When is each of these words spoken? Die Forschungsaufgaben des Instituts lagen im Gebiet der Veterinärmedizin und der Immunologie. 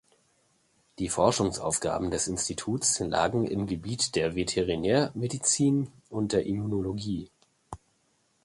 Die 0.97 1.09
Forschungsaufgaben 1.09 2.09
des 2.09 2.27
Instituts 2.27 3.01
lagen 3.01 3.45
im 3.45 3.67
Gebiet 3.67 4.15
der 4.15 4.35
Veterinärmedizin 4.35 5.91
und 6.09 6.33
der 6.33 6.47
Immunologie. 6.47 7.29